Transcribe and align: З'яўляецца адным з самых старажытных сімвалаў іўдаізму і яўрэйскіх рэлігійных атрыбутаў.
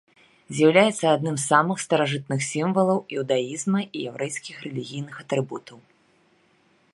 З'яўляецца 0.59 1.05
адным 1.17 1.35
з 1.41 1.43
самых 1.53 1.77
старажытных 1.85 2.41
сімвалаў 2.51 2.99
іўдаізму 3.17 3.79
і 3.95 4.07
яўрэйскіх 4.09 4.55
рэлігійных 4.67 5.15
атрыбутаў. 5.27 5.77